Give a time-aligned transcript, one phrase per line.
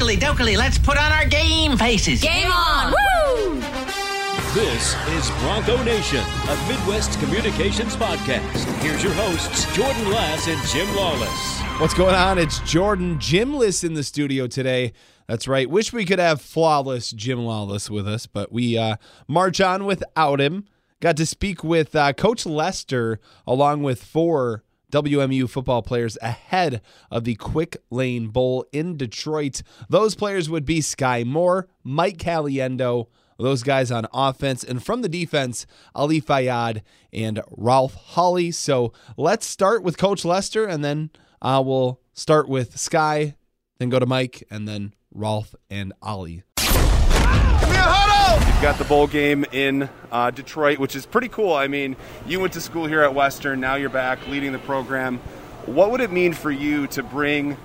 [0.00, 2.22] Oakley dokley, let's put on our game faces.
[2.22, 2.90] Game on!
[2.90, 3.60] Woo!
[4.54, 8.64] This is Bronco Nation, a Midwest communications podcast.
[8.80, 11.60] Here's your hosts, Jordan Lass and Jim Lawless.
[11.78, 12.38] What's going on?
[12.38, 14.94] It's Jordan Jimless in the studio today.
[15.26, 15.68] That's right.
[15.68, 18.96] Wish we could have flawless Jim Lawless with us, but we uh,
[19.28, 20.64] march on without him.
[21.00, 26.80] Got to speak with uh, Coach Lester along with four WMU football players ahead
[27.10, 29.62] of the Quick Lane Bowl in Detroit.
[29.88, 33.06] Those players would be Skyy Moore, Mike Caliendo,
[33.38, 36.82] those guys on offense, and from the defense, Ali Fayad
[37.12, 38.50] and Ralph Holley.
[38.50, 41.10] So let's start with Coach Lester, and then
[41.40, 43.36] uh, we'll start with Sky,
[43.78, 45.92] then go to Mike, and then Ralph and
[47.82, 48.46] Ali.
[48.46, 51.54] You've got the bowl game in uh, Detroit, which is pretty cool.
[51.54, 55.18] I mean, you went to school here at Western, now you're back leading the program.
[55.66, 57.56] What would it mean for you to bring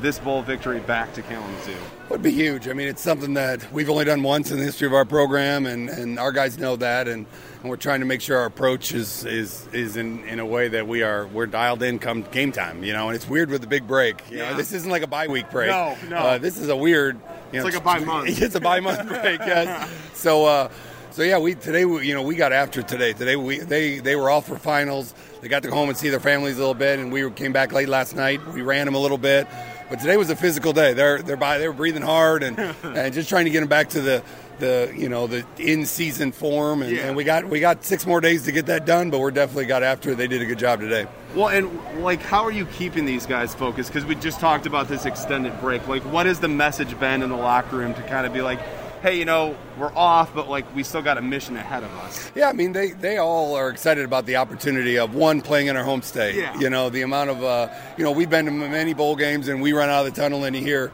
[0.00, 1.70] this bowl victory back to Kalamazoo?
[1.72, 2.68] It would be huge.
[2.68, 5.66] I mean, it's something that we've only done once in the history of our program,
[5.66, 7.26] and, and our guys know that, and,
[7.62, 10.68] and we're trying to make sure our approach is is, is in, in a way
[10.68, 12.84] that we are we're dialed in come game time.
[12.84, 14.22] You know, and it's weird with the big break.
[14.30, 14.50] You Yeah.
[14.50, 15.68] know, this isn't like a bye week break.
[15.70, 16.16] No, no.
[16.16, 17.18] Uh, this is a weird.
[17.56, 18.28] You know, like a bye month.
[18.42, 19.40] It's a bye month break.
[19.40, 19.90] Yes.
[20.14, 20.46] So.
[20.46, 20.68] Uh,
[21.10, 23.14] so yeah, we today we, you know we got after today.
[23.14, 25.14] Today we they they were off for finals.
[25.40, 27.54] They got to go home and see their families a little bit, and we came
[27.54, 28.46] back late last night.
[28.48, 29.46] We ran them a little bit,
[29.88, 30.92] but today was a physical day.
[30.94, 33.88] They're they're by they were breathing hard and and just trying to get them back
[33.90, 34.22] to the
[34.58, 36.82] the you know the in season form.
[36.82, 37.06] And, Yeah.
[37.08, 39.66] and we got we got six more days to get that done, but we're definitely
[39.66, 40.16] got after it.
[40.16, 41.06] They did a good job today.
[41.34, 43.90] Well, and like, how are you keeping these guys focused?
[43.92, 45.86] Because we just talked about this extended break.
[45.86, 48.58] Like, what has the message been in the locker room to kind of be like,
[49.02, 52.30] hey, you know, we're off, but like, we still got a mission ahead of us?
[52.34, 55.76] Yeah, I mean they, they all are excited about the opportunity of one playing in
[55.76, 56.34] our home state.
[56.34, 56.58] Yeah.
[56.58, 59.60] You know the amount of uh, you know we've been to many bowl games and
[59.62, 60.92] we run out of the tunnel and you hear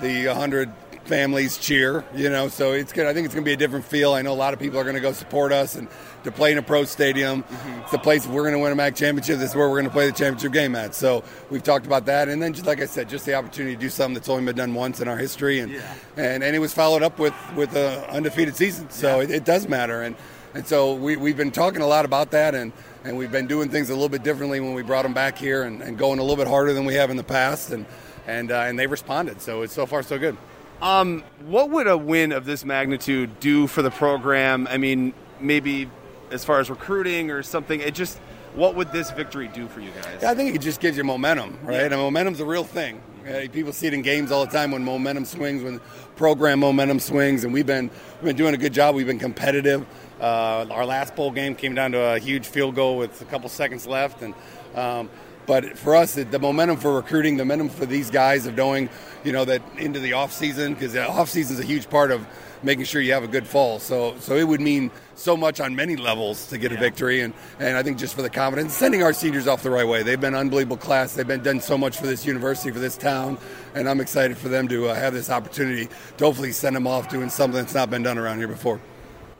[0.00, 0.70] the hundred
[1.04, 2.04] families cheer.
[2.14, 3.06] You know, so it's good.
[3.06, 4.12] I think it's going to be a different feel.
[4.12, 5.88] I know a lot of people are going to go support us and
[6.24, 7.44] to play in a pro stadium.
[7.82, 9.38] It's the place we're going to win a MAC championship.
[9.38, 10.94] This is where we're going to play the championship game at.
[10.94, 13.80] So we've talked about that, and then just like I said, just the opportunity to
[13.80, 15.94] do something that's only been done once in our history, and Yeah.
[16.16, 18.88] and, and it was followed up with with a undefeated season.
[18.90, 20.14] So it, it does matter, and
[20.54, 22.72] and so we we've been talking a lot about that, and
[23.04, 25.64] and we've been doing things a little bit differently when we brought them back here,
[25.64, 27.84] and, and going a little bit harder than we have in the past, and
[28.28, 29.40] and uh, and they responded.
[29.42, 30.36] So it's so far so good.
[30.82, 34.66] Um, what would a win of this magnitude do for the program?
[34.66, 35.88] I mean, maybe
[36.32, 37.80] as far as recruiting or something.
[37.80, 38.18] It just,
[38.54, 40.22] what would this victory do for you guys?
[40.22, 41.82] Yeah, I think it just gives you momentum, right?
[41.82, 43.00] And momentum's a real thing.
[43.24, 45.80] Uh, people see it in games all the time when momentum swings, when
[46.16, 48.96] program momentum swings, and we've been we've been doing a good job.
[48.96, 49.86] We've been competitive.
[50.20, 53.48] Uh, our last bowl game came down to a huge field goal with a couple
[53.48, 54.34] seconds left, and
[54.74, 55.08] um,
[55.46, 58.88] but for us, the, the momentum for recruiting, the momentum for these guys of knowing,
[59.24, 62.10] you know, that into the off season because the off season is a huge part
[62.10, 62.26] of
[62.62, 63.78] making sure you have a good fall.
[63.78, 67.34] So so it would mean so much on many levels to get a victory, and
[67.58, 70.02] and I think just for the confidence, sending our seniors off the right way.
[70.02, 71.14] They've been unbelievable class.
[71.14, 73.38] They've been done so much for this university, for this town,
[73.74, 75.88] and I'm excited for them to uh, have this opportunity
[76.18, 78.80] to hopefully send them off doing something that's not been done around here before.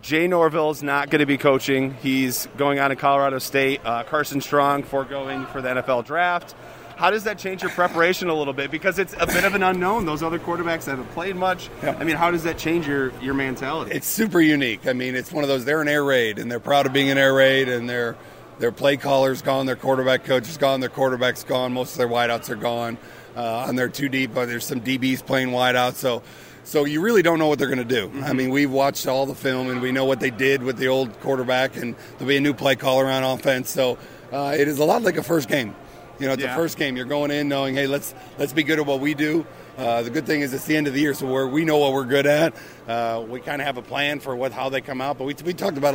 [0.00, 1.94] Jay Norvell's not going to be coaching.
[1.94, 3.80] He's going on to Colorado State.
[3.84, 6.54] Uh, Carson Strong foregoing for the NFL draft.
[6.96, 8.72] How does that change your preparation a little bit?
[8.72, 10.04] Because it's a bit of an unknown.
[10.04, 11.70] Those other quarterbacks haven't played much.
[11.82, 11.96] Yeah.
[11.98, 13.92] I mean, how does that change your, your mentality?
[13.92, 14.86] It's super unique.
[14.86, 15.64] I mean, it's one of those.
[15.64, 18.16] They're an air raid, and they're proud of being an air raid, and their
[18.58, 22.08] their play caller's gone, their quarterback coach is gone, their quarterback's gone, most of their
[22.08, 22.98] wideouts are gone,
[23.36, 24.34] uh, and they're too deep.
[24.34, 26.24] But there's some DBs playing wideout, so
[26.68, 28.12] so you really don't know what they're going to do.
[28.22, 30.88] I mean, we've watched all the film, and we know what they did with the
[30.88, 33.70] old quarterback, and there'll be a new play caller on offense.
[33.70, 33.96] So
[34.30, 35.74] uh, it is a lot like a first game.
[36.20, 36.52] You know, it's Yeah.
[36.52, 36.94] a first game.
[36.94, 39.46] You're going in knowing, hey, let's let's be good at what we do.
[39.78, 41.92] Uh, the good thing is it's the end of the year, so we know what
[41.94, 42.54] we're good at.
[42.86, 45.34] Uh, we kind of have a plan for what how they come out, but we,
[45.44, 45.94] we talked about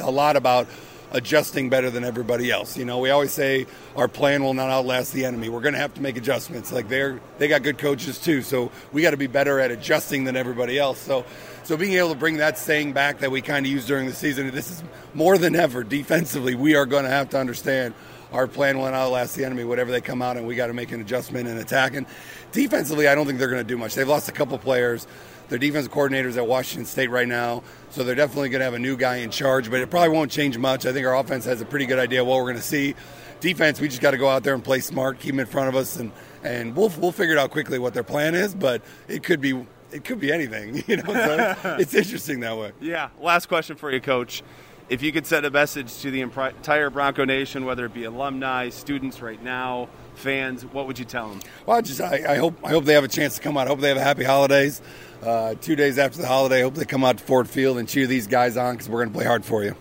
[0.00, 0.68] a lot about
[1.12, 2.76] adjusting better than everybody else.
[2.76, 5.48] You know, we always say our plan will not outlast the enemy.
[5.48, 6.72] We're going to have to make adjustments.
[6.72, 10.24] Like they're they got good coaches too, so we got to be better at adjusting
[10.24, 10.98] than everybody else.
[10.98, 11.24] So.
[11.64, 14.12] So being able to bring that saying back that we kind of used during the
[14.12, 14.82] season, this is
[15.14, 16.56] more than ever defensively.
[16.56, 17.94] We are going to have to understand
[18.32, 19.64] our plan will not outlast the enemy.
[19.64, 21.94] Whatever they come out and we got to make an adjustment and attack.
[21.94, 22.06] And
[22.50, 23.94] defensively, I don't think they're going to do much.
[23.94, 25.06] They've lost a couple players.
[25.48, 28.78] Their defensive coordinators at Washington State right now, so they're definitely going to have a
[28.78, 29.70] new guy in charge.
[29.70, 30.86] But it probably won't change much.
[30.86, 32.94] I think our offense has a pretty good idea of what we're going to see.
[33.40, 35.68] Defense, we just got to go out there and play smart, keep them in front
[35.68, 36.12] of us, and
[36.44, 38.54] and we'll we'll figure it out quickly what their plan is.
[38.54, 41.12] But it could be it could be anything, you know.
[41.12, 42.72] So it's, it's interesting that way.
[42.80, 43.10] Yeah.
[43.20, 44.42] Last question for you, Coach.
[44.88, 48.68] If you could send a message to the entire Bronco Nation, whether it be alumni,
[48.68, 51.40] students right now, fans, what would you tell them?
[51.66, 53.66] Well, I just I, I hope I hope they have a chance to come out.
[53.66, 54.82] I hope they have a happy holidays.
[55.22, 57.88] Uh, two days after the holiday, I hope they come out to Ford Field and
[57.88, 59.76] cheer these guys on because we're going to play hard for you.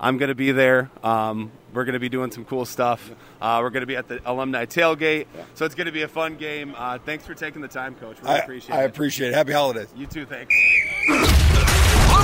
[0.00, 0.90] I'm going to be there.
[1.04, 3.10] Um, we're going to be doing some cool stuff.
[3.40, 6.08] Uh, we're going to be at the alumni tailgate, so it's going to be a
[6.08, 6.74] fun game.
[6.76, 8.16] Uh, thanks for taking the time, Coach.
[8.22, 8.80] Really I appreciate I it.
[8.80, 9.34] I appreciate it.
[9.34, 9.88] Happy holidays.
[9.96, 10.26] You too.
[10.26, 10.52] Thanks.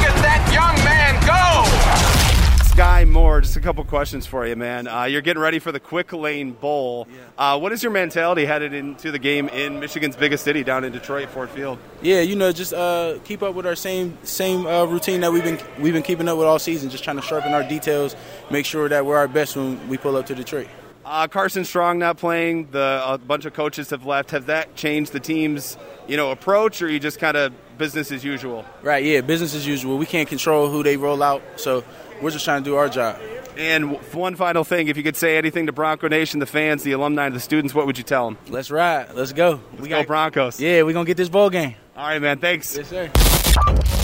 [0.00, 2.74] Look at that young man go!
[2.74, 4.88] Skyy Moore, just a couple questions for you, man.
[4.88, 7.06] Uh, you're getting ready for the Quick Lane Bowl.
[7.36, 10.92] Uh, what is your mentality headed into the game in Michigan's biggest city, down in
[10.92, 11.78] Detroit, Ford Field?
[12.00, 15.44] Yeah, you know, just uh, keep up with our same same uh, routine that we've
[15.44, 16.88] been we've been keeping up with all season.
[16.88, 18.16] Just trying to sharpen our details,
[18.50, 20.68] make sure that we're our best when we pull up to Detroit.
[21.04, 22.70] Uh, Carson Strong not playing.
[22.70, 24.30] The a bunch of coaches have left.
[24.30, 25.76] Has that changed the team's
[26.10, 28.64] you know approach, or you just kind of business as usual?
[28.82, 29.04] Right?
[29.04, 29.96] Yeah, business as usual.
[29.96, 31.84] We can't control who they roll out, so
[32.20, 33.20] we're just trying to do our job.
[33.56, 36.92] And one final thing, if you could say anything to Bronco Nation, the fans, the
[36.92, 38.38] alumni, the students, what would you tell them?
[38.48, 39.14] Let's ride.
[39.14, 39.60] Let's go.
[39.76, 40.60] Let's go Broncos.
[40.60, 41.76] Yeah, we're gonna get this bowl game.
[41.96, 42.38] All right, man.
[42.38, 42.76] Thanks.
[42.76, 43.10] Yes, sir.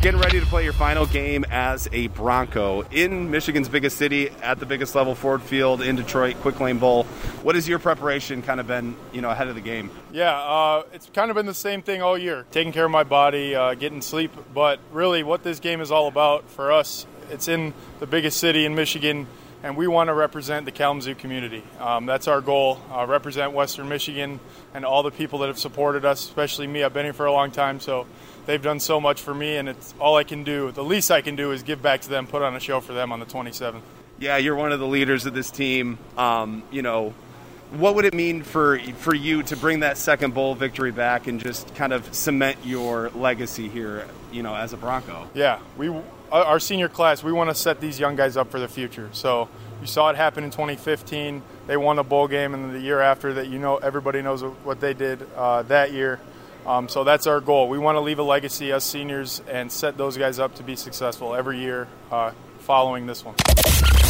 [0.00, 4.60] Getting ready to play your final game as a Bronco in Michigan's biggest city at
[4.60, 7.02] the biggest level, Ford Field in Detroit, Quick Lane Bowl.
[7.42, 9.90] What has your preparation kind of been, you know, ahead of the game?
[10.12, 12.46] Yeah, uh, it's kind of been the same thing all year.
[12.52, 14.30] Taking care of my body, uh, getting sleep.
[14.54, 18.64] But really, what this game is all about for us, it's in the biggest city
[18.64, 19.26] in Michigan,
[19.64, 21.64] and we want to represent the Kalamazoo community.
[21.80, 22.80] Um, that's our goal.
[22.92, 24.38] Uh, represent Western Michigan
[24.72, 26.84] and all the people that have supported us, especially me.
[26.84, 28.06] I've been here for a long time, so
[28.48, 30.72] they've done so much for me, and it's all I can do.
[30.72, 32.94] The least I can do is give back to them, put on a show for
[32.94, 33.82] them on the 27th.
[34.18, 35.98] Yeah, you're one of the leaders of this team.
[36.16, 37.14] Um, you know,
[37.70, 41.38] what would it mean for for you to bring that second bowl victory back and
[41.38, 45.28] just kind of cement your legacy here, you know, as a Bronco?
[45.34, 45.94] Yeah, we
[46.32, 49.08] our senior class, we want to set these young guys up for the future.
[49.12, 49.48] So
[49.80, 51.42] you saw it happen in 2015.
[51.66, 54.42] They won a bowl game, and then the year after that, you know, everybody knows
[54.42, 56.18] what they did uh, that year.
[56.68, 57.70] Um, so that's our goal.
[57.70, 60.76] We want to leave a legacy as seniors and set those guys up to be
[60.76, 63.34] successful every year uh, following this one.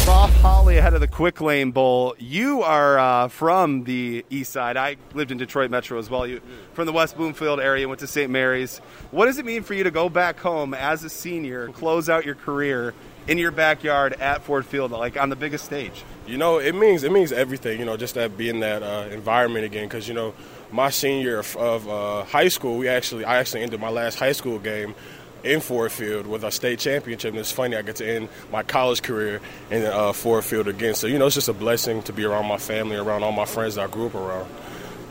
[0.05, 2.15] Rob Holley ahead of the Quick Lane Bowl.
[2.19, 4.75] You are uh, from the east side.
[4.75, 6.27] I lived in Detroit Metro as well.
[6.27, 6.41] You
[6.73, 8.29] from the West Bloomfield area, went to St.
[8.29, 8.79] Mary's.
[9.11, 12.25] What does it mean for you to go back home as a senior, close out
[12.25, 12.93] your career
[13.27, 16.03] in your backyard at Ford Field, like on the biggest stage?
[16.27, 17.79] You know, it means it means everything.
[17.79, 19.87] You know, just that being in that uh, environment again.
[19.87, 20.33] Because you know,
[20.71, 24.33] my senior of, of uh, high school, we actually I actually ended my last high
[24.33, 24.95] school game
[25.43, 27.31] in Ford Field with a state championship.
[27.31, 30.95] And it's funny, I get to end my college career in uh, Ford Field again.
[30.95, 33.45] So, you know, it's just a blessing to be around my family, around all my
[33.45, 34.49] friends that I grew up around.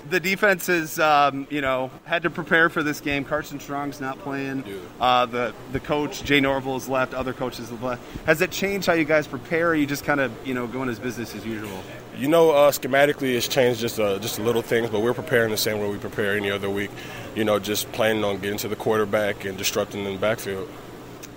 [0.08, 3.25] The defense has, um, you know, had to prepare for this game.
[3.25, 4.64] Carson Strong's not playing.
[5.00, 7.12] Uh, the the coach Jay Norvell has left.
[7.12, 8.02] Other coaches have left.
[8.25, 9.75] Has it changed how you guys prepare?
[9.75, 11.82] You just kind of, you know, going as business as usual?
[12.16, 15.56] You know, uh, schematically, it's changed just uh, just little things, but we're preparing the
[15.58, 16.90] same way we prepare any other week.
[17.34, 20.69] You know, just planning on getting to the quarterback and disrupting the backfield.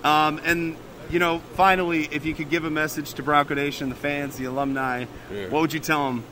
[0.02, 0.76] Um, and
[1.10, 4.46] you know, finally, if you could give a message to Bronco Nation, the fans, the
[4.46, 5.48] alumni, Yeah.
[5.48, 6.24] what would you tell them?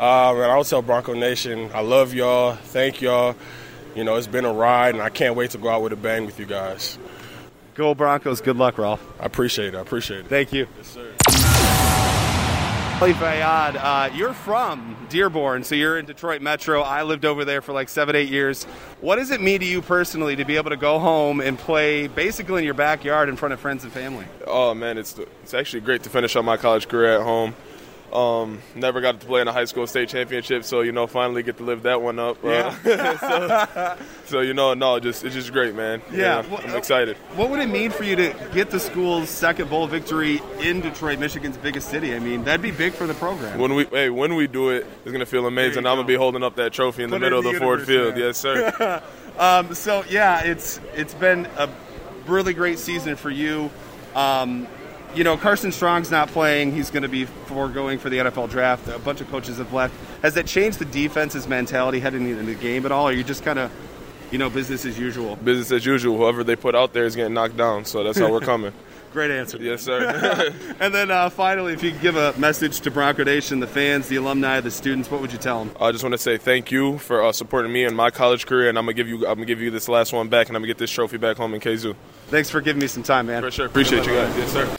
[0.00, 2.54] Uh, man, I would tell Bronco Nation, I love y'all.
[2.54, 3.36] Thank y'all.
[3.94, 5.96] You know, it's been a ride, and I can't wait to go out with a
[5.96, 6.98] bang with you guys.
[7.74, 8.40] Go Broncos.
[8.40, 9.02] Good luck, Ralph.
[9.20, 9.76] I appreciate it.
[9.76, 10.26] I appreciate it.
[10.28, 10.66] Thank you.
[10.78, 11.12] Yes, sir.
[12.98, 16.80] Ali Fayad, uh, you're from Dearborn, so you're in Detroit Metro.
[16.80, 18.64] I lived over there for like seven, eight years.
[19.02, 22.06] What does it mean to you personally to be able to go home and play
[22.06, 24.24] basically in your backyard in front of friends and family?
[24.46, 27.54] Oh man, it's it's actually great to finish out my college career at home.
[28.12, 31.42] Um, never got to play in a high school state championship, so you know, finally
[31.42, 32.44] get to live that one up.
[32.44, 32.70] Uh,
[33.18, 36.02] so, so, you know, no, just it's just great, man.
[36.10, 37.16] Yeah, know, well, I'm excited.
[37.36, 41.18] What would it mean for you to get the school's second bowl victory in Detroit,
[41.20, 42.14] Michigan's biggest city?
[42.14, 43.58] I mean, that'd be big for the program.
[43.58, 45.86] When we hey, when we do it, it's gonna feel amazing.
[45.86, 47.64] I'm gonna be holding up that trophy in Put the middle in of the the
[47.64, 48.16] Ford Field.
[48.16, 48.26] yeah.
[48.26, 49.02] Yes, sir.
[49.38, 51.70] Um, so yeah, it's it's been a
[52.26, 53.70] really great season for you.
[54.14, 54.66] Um,
[55.14, 56.72] you know, Carson Strong's not playing.
[56.72, 58.88] He's going to be foregoing for the NFL draft.
[58.88, 59.94] A bunch of coaches have left.
[60.22, 63.06] Has that changed the defense's mentality heading into the game at all?
[63.06, 63.72] Or are you just kind of,
[64.30, 65.36] you know, business as usual?
[65.36, 66.16] Business as usual.
[66.16, 67.84] Whoever they put out there is getting knocked down.
[67.84, 68.72] So that's how we're coming.
[69.12, 69.58] Great answer.
[69.60, 70.54] Yes, sir.
[70.80, 74.06] and then uh, finally, if you could give a message to Bronco Nation, the fans,
[74.08, 75.74] the alumni, the students, what would you tell them?
[75.80, 78.68] I just want to say thank you for uh, supporting me in my college career,
[78.68, 80.62] and I'm gonna give you I'm gonna give you this last one back, and I'm
[80.62, 81.96] gonna get this trophy back home in KZoo.
[82.28, 83.42] Thanks for giving me some time, man.
[83.42, 83.66] For sure.
[83.66, 84.36] Appreciate you guys.
[84.36, 84.76] Yes, sir.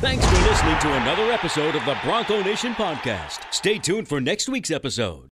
[0.00, 3.52] Thanks for listening to another episode of the Bronco Nation podcast.
[3.52, 5.22] Stay tuned for next week's episode.